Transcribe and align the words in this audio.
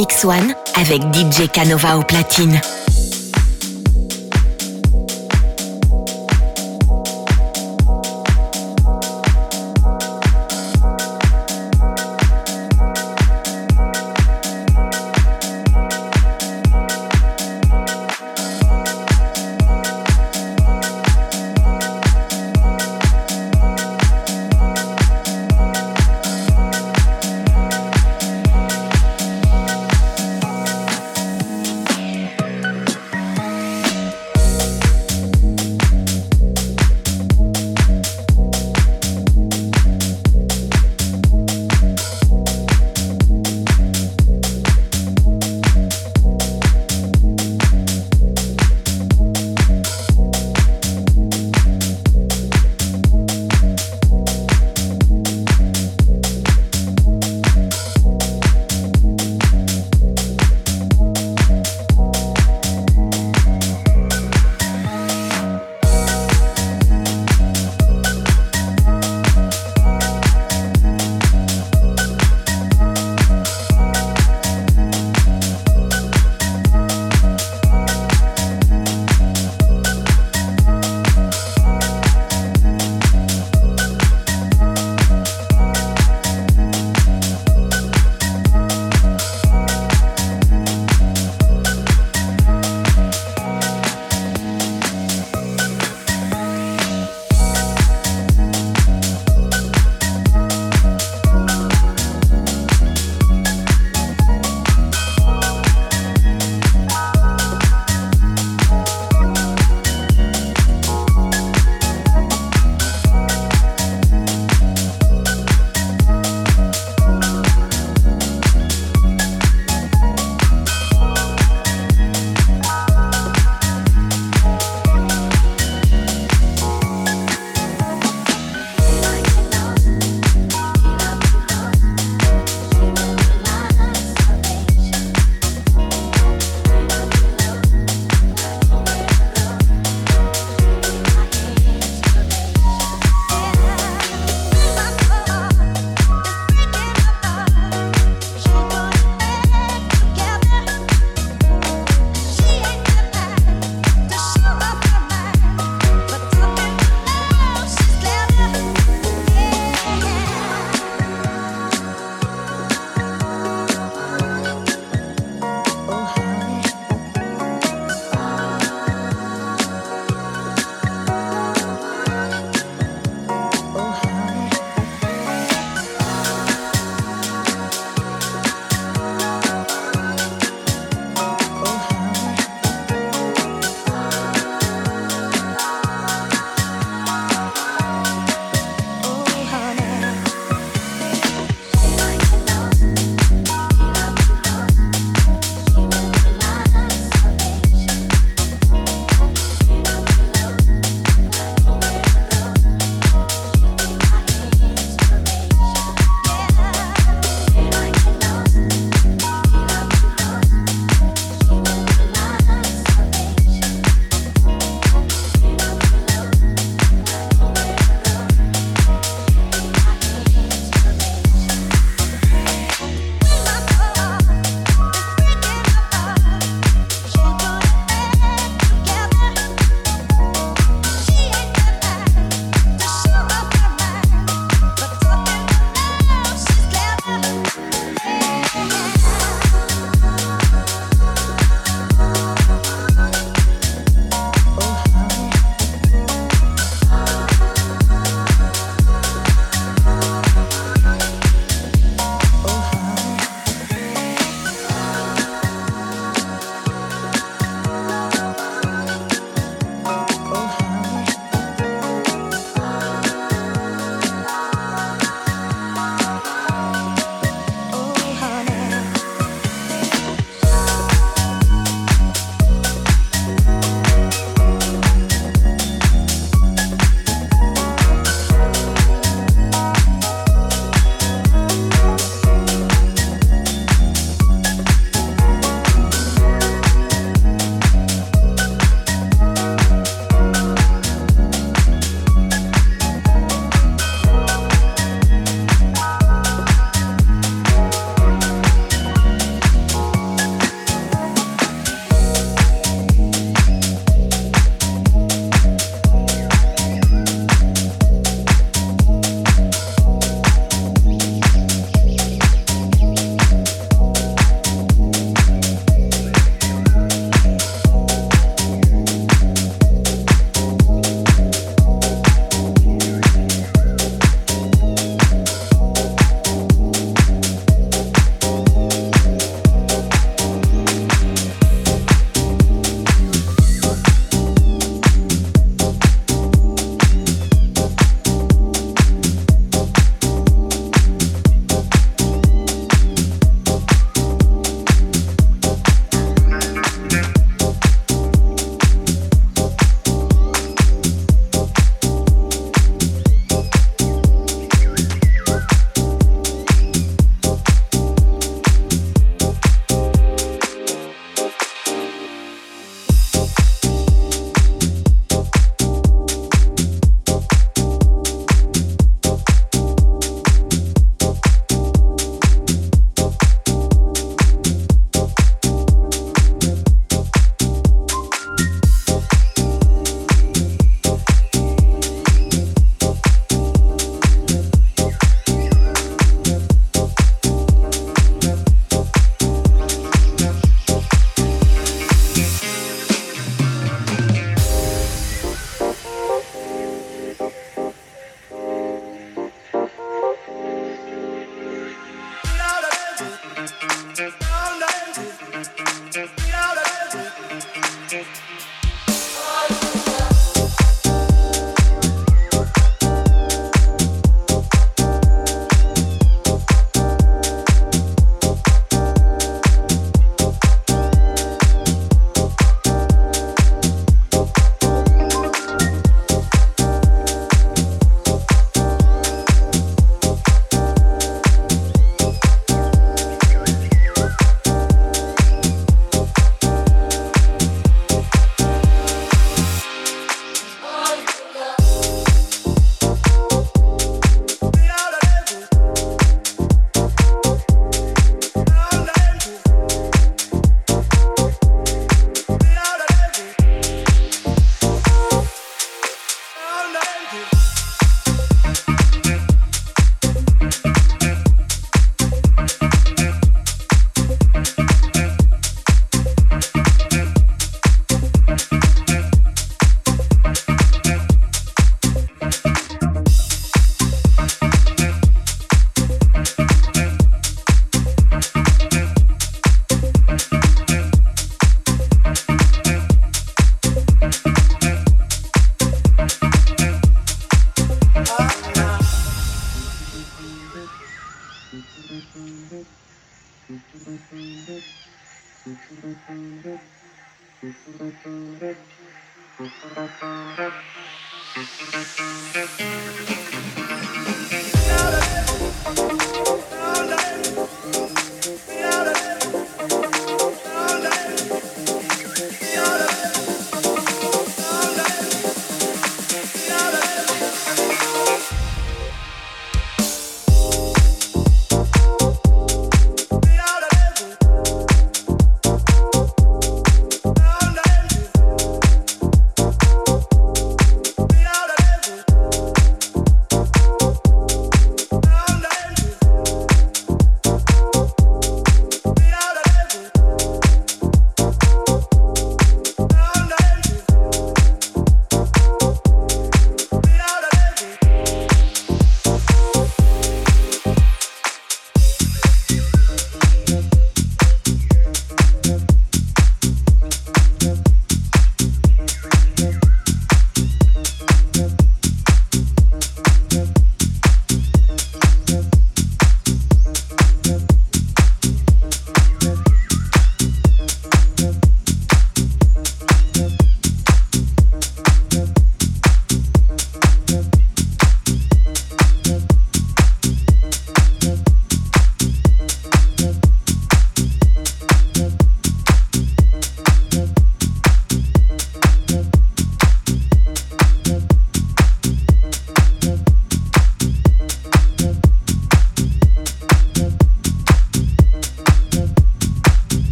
Mix 0.00 0.24
One 0.24 0.54
avec 0.76 1.02
DJ 1.12 1.46
Canova 1.52 1.98
au 1.98 2.02
platine. 2.02 2.58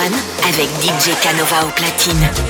Avec 0.00 0.68
DJ 0.80 1.18
Canova 1.20 1.66
au 1.66 1.70
platine. 1.70 2.47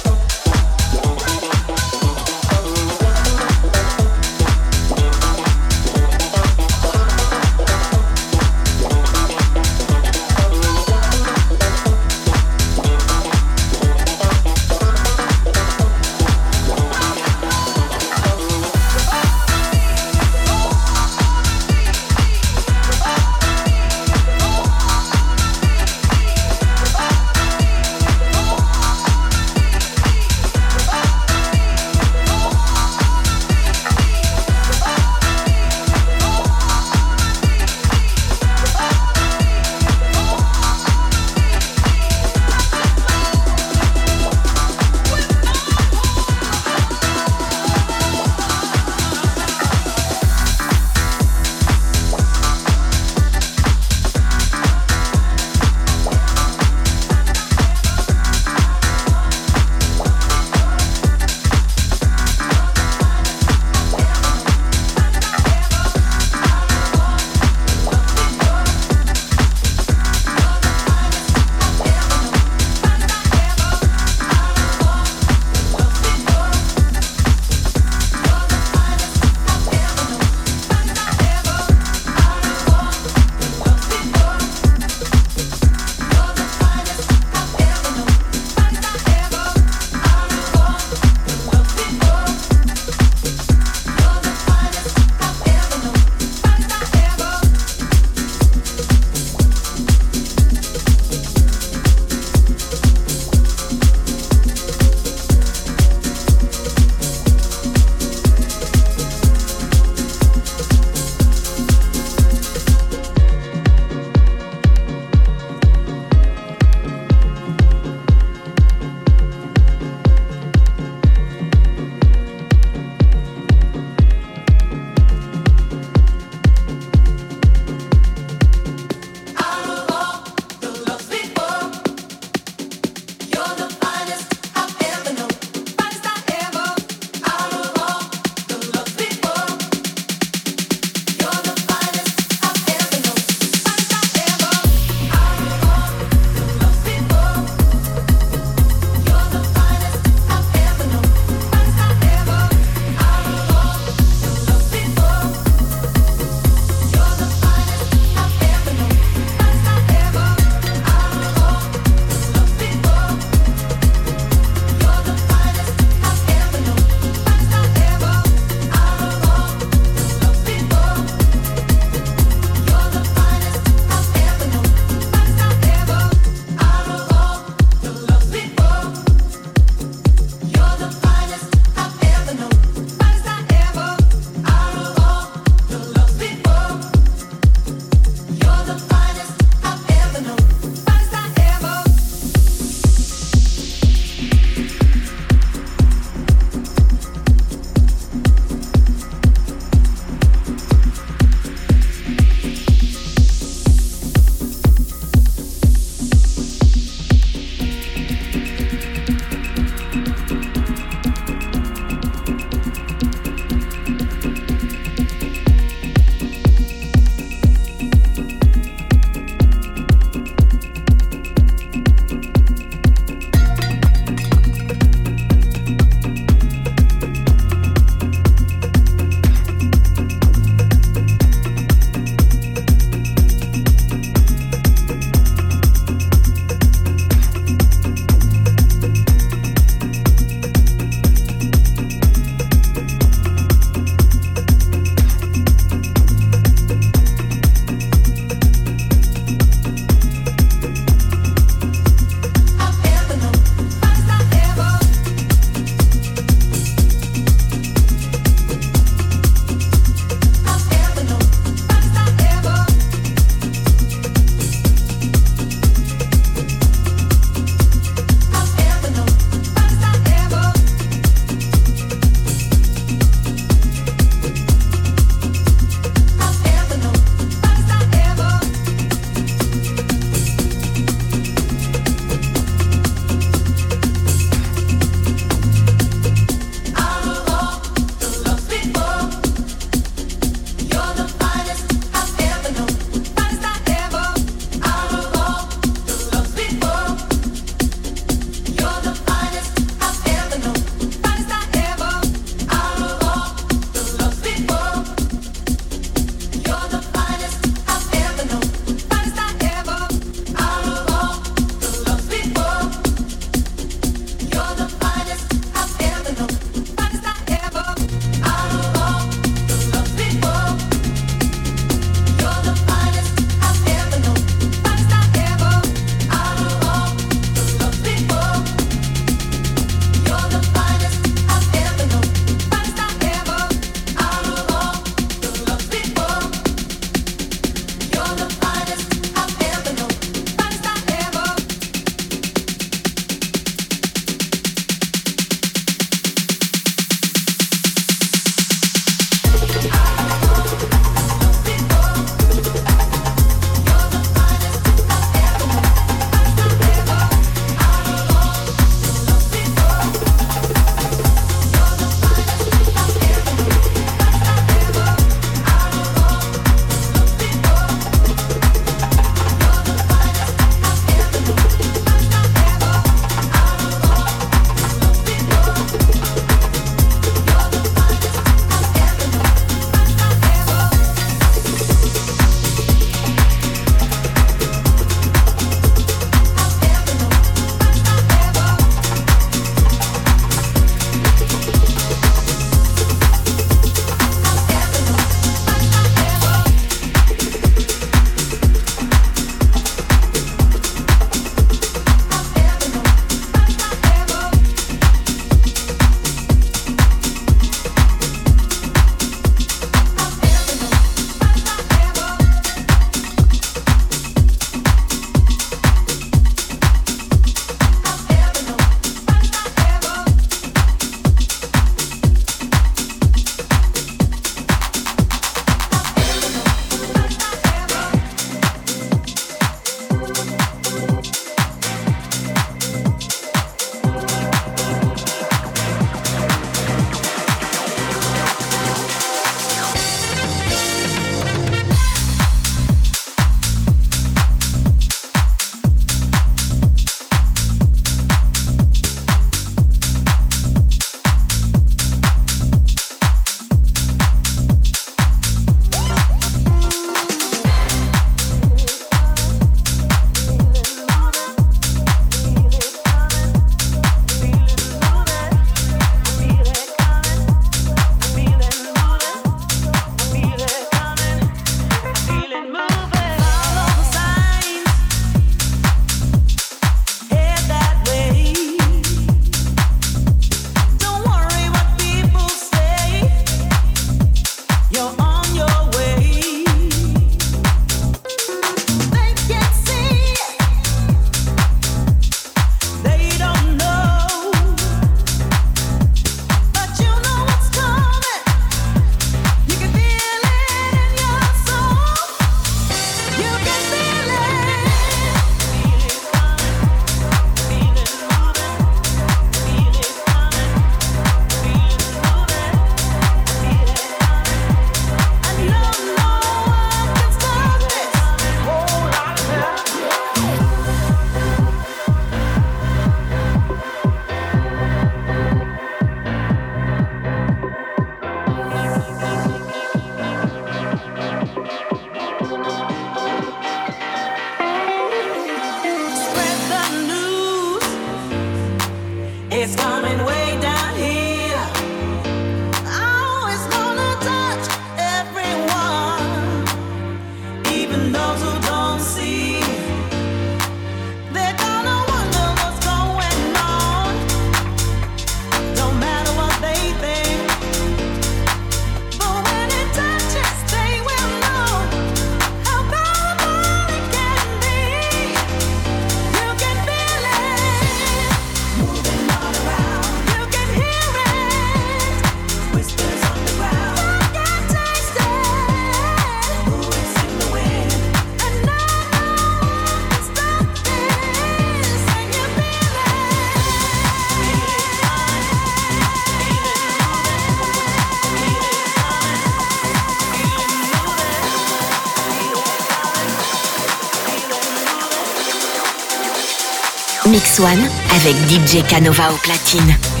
One 597.39 597.69
avec 597.95 598.15
DJ 598.29 598.63
Canova 598.67 599.11
au 599.11 599.17
platine. 599.17 600.00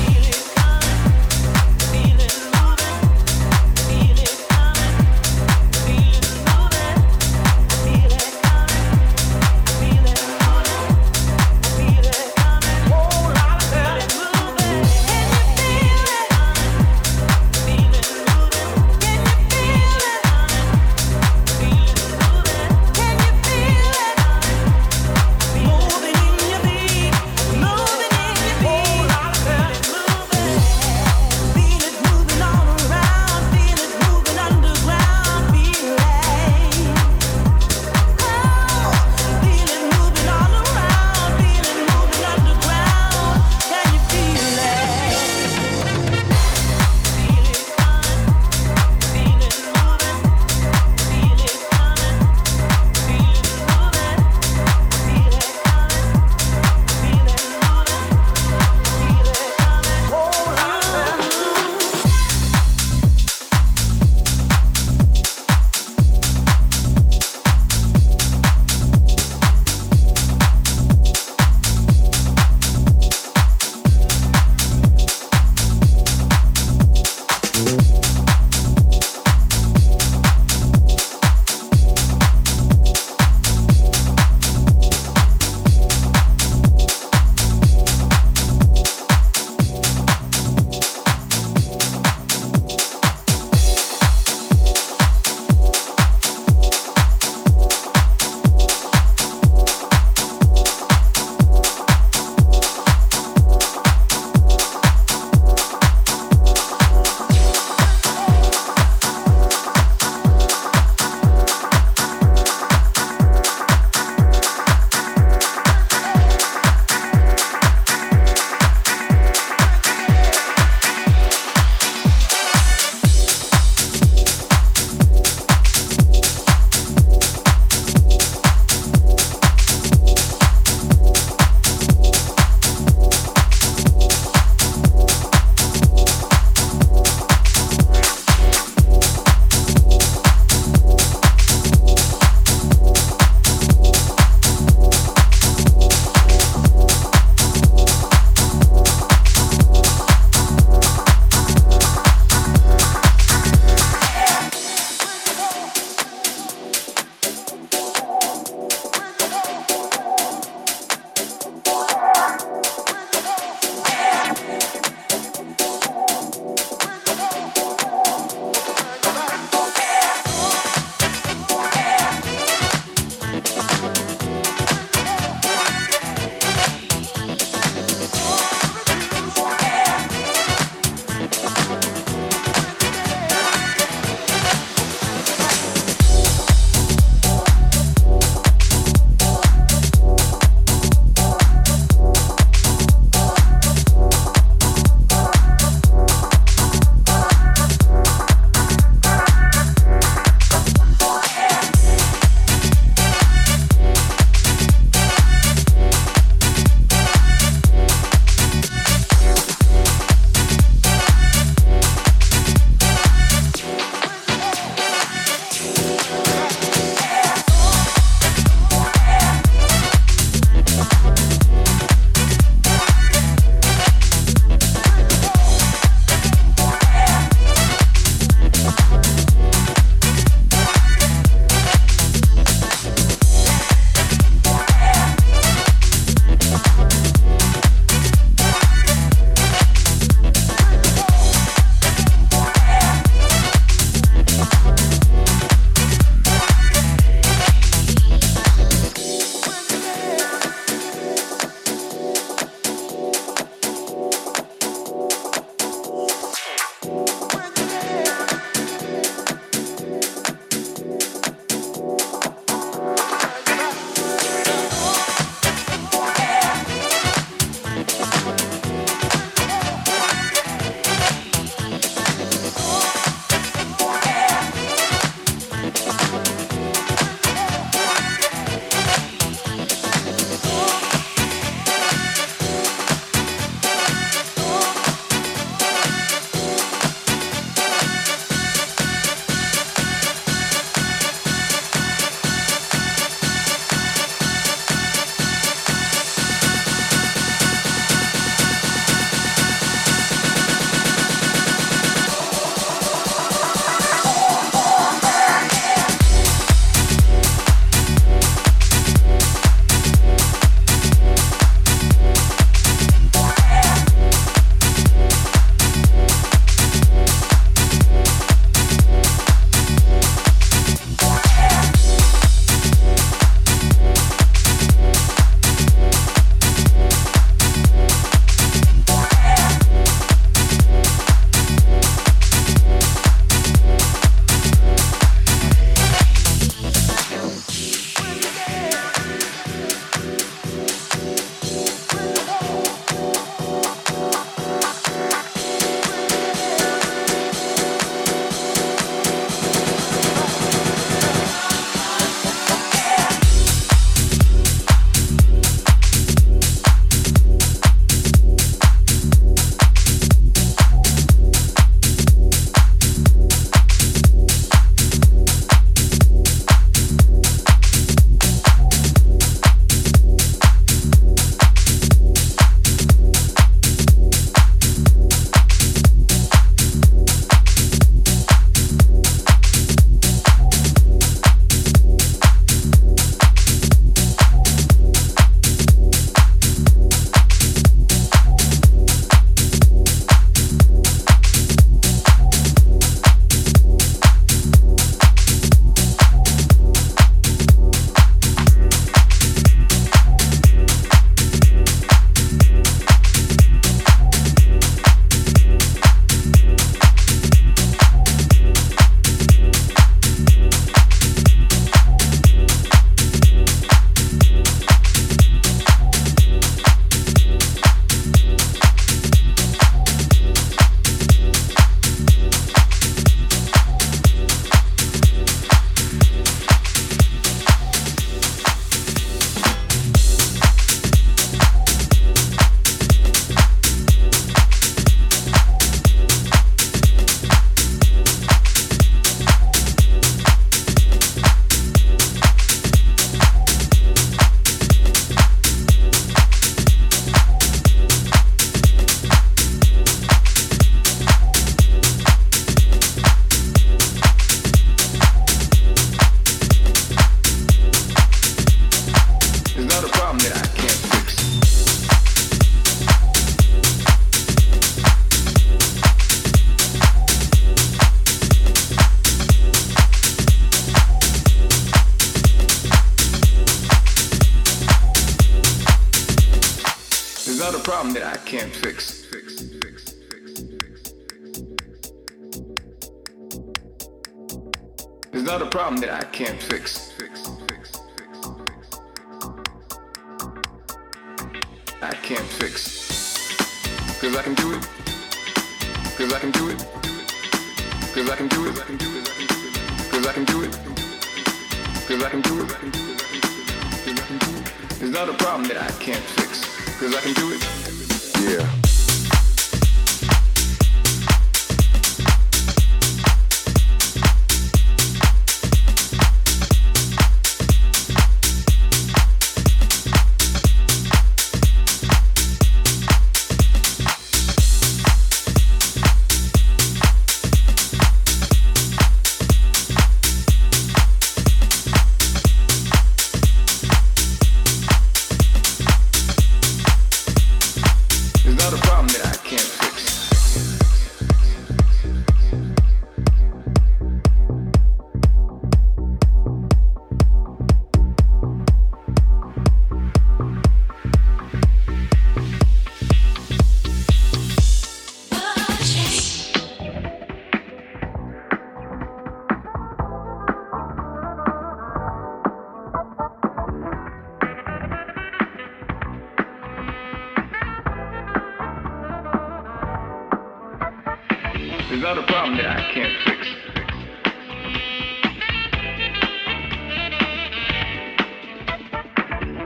There's 571.71 571.83
not 571.83 571.97
a 571.97 572.03
problem 572.03 572.35
that 572.35 572.47
I 572.47 572.73
can't 572.73 572.91
fix. 573.05 573.27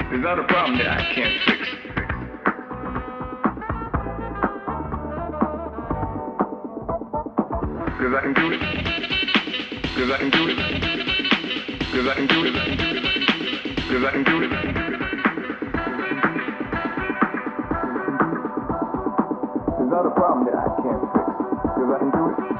There's 0.10 0.24
not 0.24 0.40
a 0.40 0.44
problem 0.46 0.80
that 0.80 0.88
I 0.88 1.14
can't 1.14 1.40
fix. 1.46 1.70
Cause 7.94 8.14
I 8.16 8.22
can 8.24 8.34
do 8.34 8.52
it. 8.52 8.60
Cause 9.94 10.10
I 10.10 10.18
can 10.18 10.30
do 10.32 10.48
it. 10.50 10.58
Cause 11.94 12.08
I 12.10 12.16
can 12.16 12.26
do 12.26 12.44
it. 12.44 12.54
Cause 13.86 14.04
I 14.04 14.12
can 14.12 14.24
do 14.24 14.42
it. 14.42 14.50
There's 19.78 19.92
not 19.92 20.06
a 20.08 20.10
problem 20.10 20.46
that 20.48 20.56
I 20.56 20.82
can't 20.82 21.14
fix 21.14 21.25
because 21.86 21.96
I 21.96 22.00
can 22.00 22.12
do 22.12 22.30
it. 22.30 22.55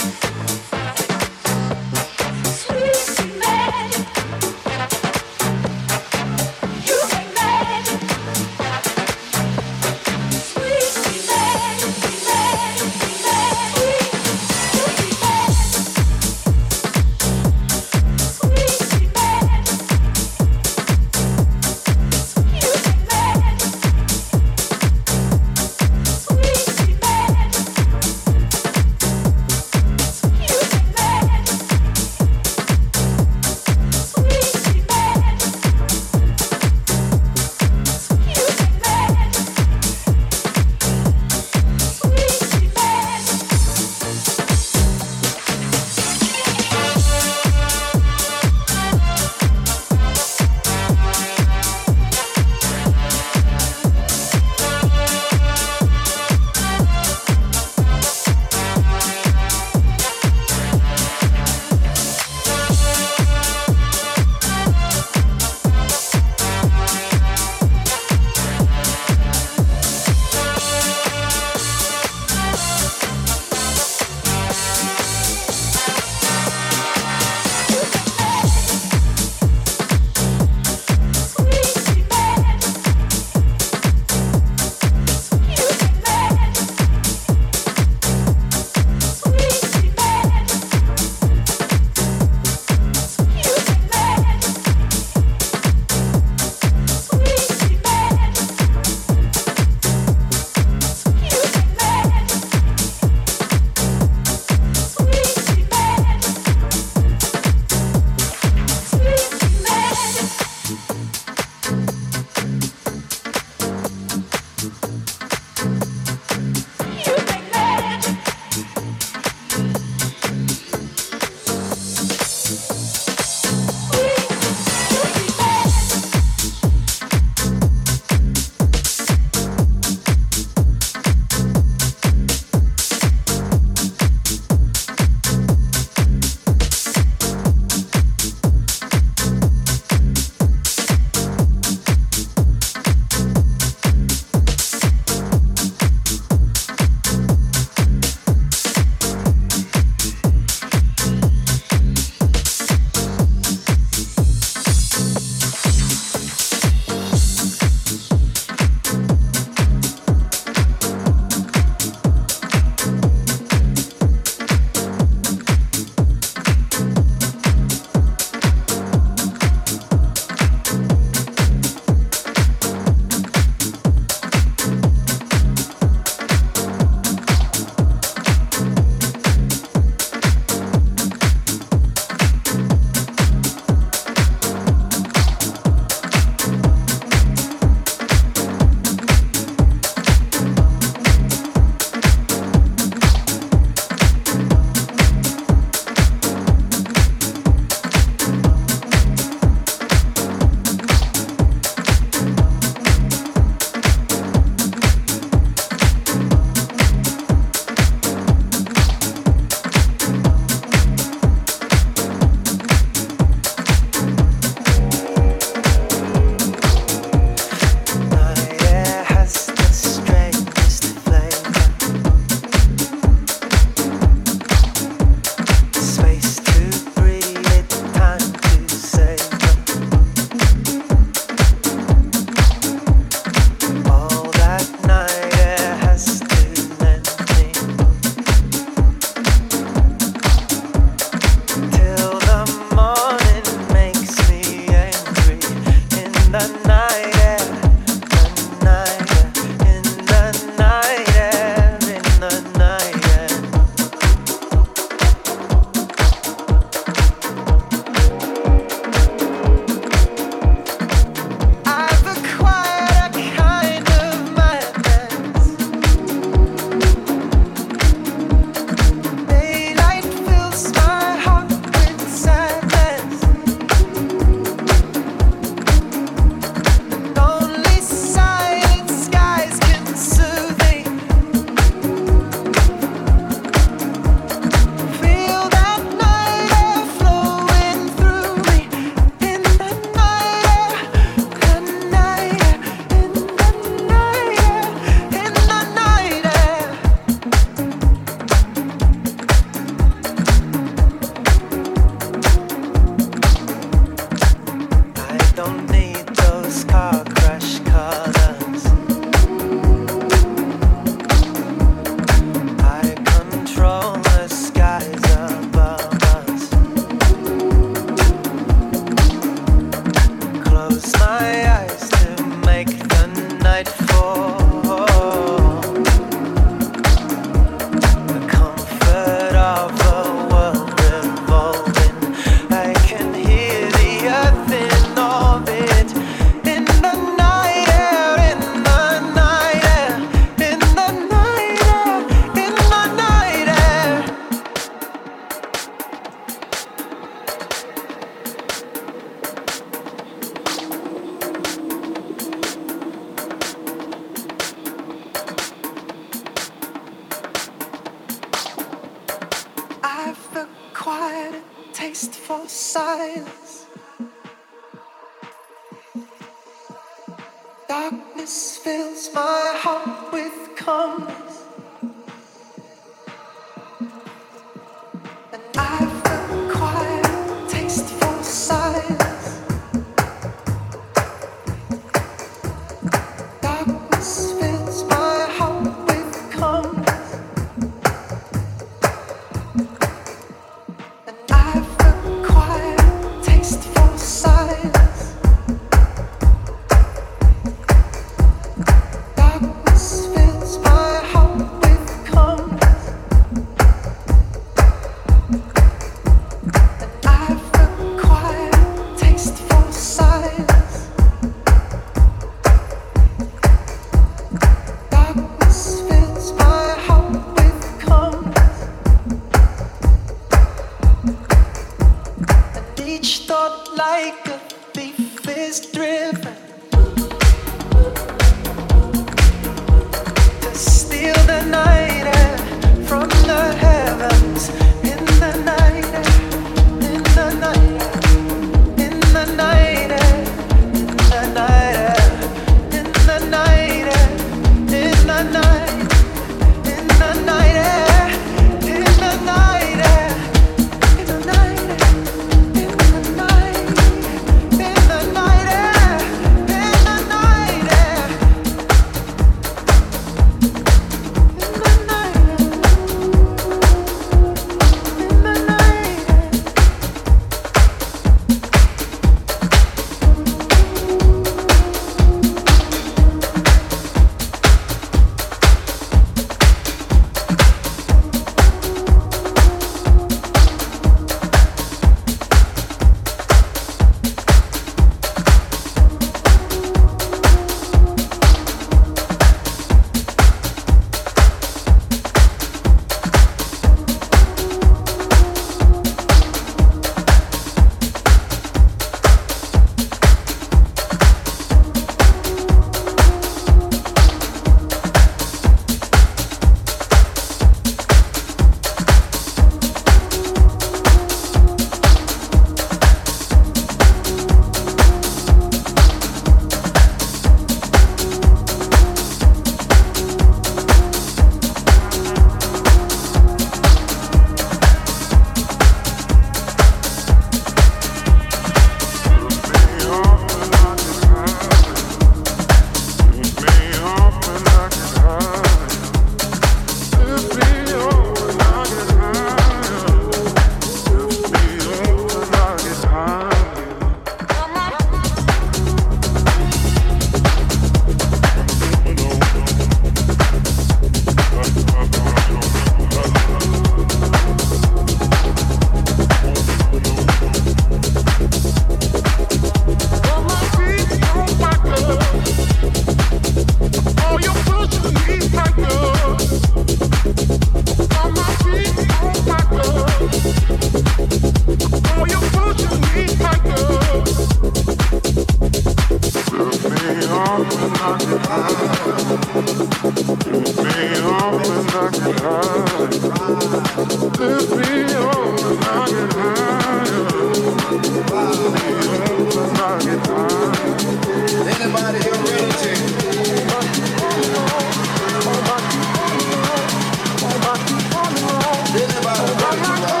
Anybody 599.51 600.00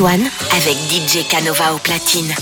Avec 0.00 0.76
DJ 0.76 1.26
Canova 1.28 1.74
au 1.74 1.78
platine. 1.78 2.32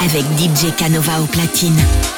Avec 0.00 0.24
DJ 0.38 0.74
Canova 0.76 1.22
au 1.22 1.26
platine. 1.26 2.17